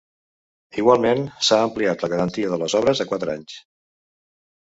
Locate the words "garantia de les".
2.13-2.77